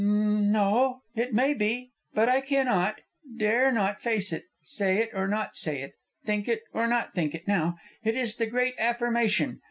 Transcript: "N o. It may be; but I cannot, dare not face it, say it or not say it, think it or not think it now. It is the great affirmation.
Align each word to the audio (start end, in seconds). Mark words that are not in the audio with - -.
"N 0.03 0.55
o. 0.55 1.03
It 1.15 1.31
may 1.31 1.53
be; 1.53 1.91
but 2.15 2.27
I 2.27 2.41
cannot, 2.41 2.99
dare 3.37 3.71
not 3.71 4.01
face 4.01 4.33
it, 4.33 4.45
say 4.63 4.97
it 4.97 5.11
or 5.13 5.27
not 5.27 5.55
say 5.55 5.83
it, 5.83 5.91
think 6.25 6.47
it 6.47 6.63
or 6.73 6.87
not 6.87 7.13
think 7.13 7.35
it 7.35 7.47
now. 7.47 7.77
It 8.03 8.17
is 8.17 8.37
the 8.37 8.47
great 8.47 8.73
affirmation. 8.79 9.59